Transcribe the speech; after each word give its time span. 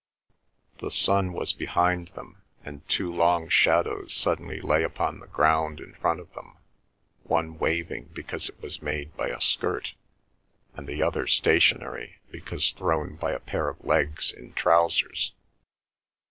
The 0.79 0.89
sun 0.89 1.31
was 1.31 1.53
behind 1.53 2.07
them 2.15 2.41
and 2.65 2.89
two 2.89 3.13
long 3.13 3.49
shadows 3.49 4.11
suddenly 4.15 4.59
lay 4.59 4.81
upon 4.83 5.19
the 5.19 5.27
ground 5.27 5.79
in 5.79 5.93
front 5.93 6.19
of 6.19 6.33
them, 6.33 6.57
one 7.21 7.59
waving 7.59 8.05
because 8.05 8.49
it 8.49 8.59
was 8.63 8.81
made 8.81 9.15
by 9.15 9.27
a 9.27 9.39
skirt, 9.39 9.93
and 10.73 10.87
the 10.87 11.03
other 11.03 11.27
stationary, 11.27 12.15
because 12.31 12.71
thrown 12.73 13.15
by 13.17 13.31
a 13.31 13.39
pair 13.39 13.69
of 13.69 13.85
legs 13.85 14.33
in 14.33 14.53
trousers. 14.53 15.33